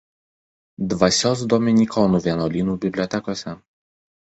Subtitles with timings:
[0.93, 3.57] Dvasios dominikonų vienuolynų bibliotekose.